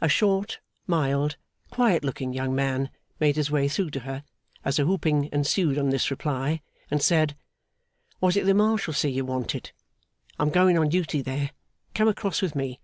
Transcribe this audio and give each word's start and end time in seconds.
A 0.00 0.08
short, 0.08 0.58
mild, 0.86 1.36
quiet 1.70 2.02
looking 2.02 2.32
young 2.32 2.54
man 2.54 2.88
made 3.18 3.36
his 3.36 3.50
way 3.50 3.68
through 3.68 3.90
to 3.90 4.00
her, 4.00 4.24
as 4.64 4.78
a 4.78 4.86
whooping 4.86 5.28
ensued 5.34 5.76
on 5.76 5.90
this 5.90 6.10
reply, 6.10 6.62
and 6.90 7.02
said: 7.02 7.36
'Was 8.22 8.38
it 8.38 8.46
the 8.46 8.54
Marshalsea 8.54 9.10
you 9.10 9.26
wanted? 9.26 9.72
I'm 10.38 10.48
going 10.48 10.78
on 10.78 10.88
duty 10.88 11.20
there. 11.20 11.50
Come 11.94 12.08
across 12.08 12.40
with 12.40 12.54
me. 12.56 12.80